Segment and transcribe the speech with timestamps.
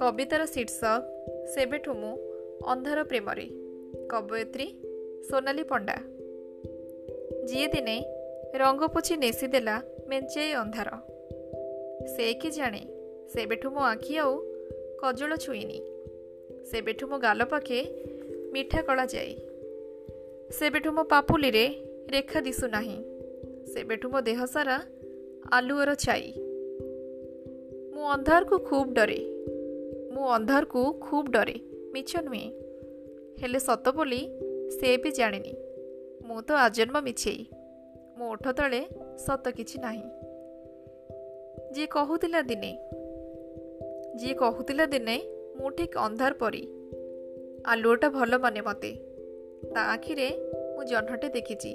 [0.00, 1.02] କବିତାର ଶୀର୍ଷକ
[1.54, 2.12] ସେବେଠୁ ମୁଁ
[2.66, 3.46] ଅନ୍ଧାର ପ୍ରେମରେ।
[4.10, 4.66] କବୟତ୍ରୀ
[5.30, 5.96] ସୋନାଲି ପଣ୍ଡା।
[7.44, 7.96] ଯିଏ ଦିନେ
[8.54, 9.76] ରଙ୍ଗ ପୋଛି ନେସିଦେଲା
[10.08, 10.90] ମେଞ୍ଚାଏ ଅନ୍ଧାର।
[12.16, 12.82] ସେ କି ଜାଣେ
[13.28, 14.32] ସେବେଠୁ ମୋ ଆଖି ଆଉ
[15.00, 15.80] କଜଳ ଛୁଇଁନି।
[16.64, 17.78] ସେବେଠୁ ମୋ ଗାଲ ପାଖେ
[18.52, 19.34] ମିଠା କଳା ଯାଏ।
[20.50, 21.64] ସେବେଠୁ ମୋ ପାପୁଲିରେ
[22.10, 22.98] ରେଖା ଦିଶୁନାହିଁ
[23.66, 24.76] ସେବେଠୁ ମୋ ଦେହ ସାରା
[25.52, 26.32] ଆଲୁଅର ଛାଇ।
[27.94, 29.20] ମୁଁ ଅନ୍ଧାରକୁ ଖୁବ୍ ଡରେ।
[30.20, 31.54] ମୁଁ ଅନ୍ଧାରକୁ ଖୁବ୍ ଡରେ।
[31.92, 32.48] ମିଛ ନୁହେଁ।
[33.42, 34.18] ହେଲେ ସତ ବୋଲି
[34.70, 35.52] ସେ ବି ଜାଣିନି।
[36.26, 37.44] ମୁଁ ତ ଆଜନ୍ମ ମିଛେଇ।
[38.18, 38.80] ମୋ ଓଠ ତଳେ
[39.18, 40.02] ସତ କିଛି ନାହିଁ।
[41.72, 42.72] ଯିଏ କହୁଥିଲା ଦିନେ
[44.16, 45.16] ଯିଏ କହୁଥିଲା ଦିନେ
[45.56, 46.62] ମୁଁ ଠିକ୍ ଅନ୍ଧାର ପରି।
[47.66, 48.92] ଆଲୁଅଟା ଭଲ ମାନେ ମୋତେ।
[49.74, 50.28] ତା ଆଖିରେ
[50.76, 51.72] ମୁଁ ଜହ୍ନଟେ ଦେଖିଛି।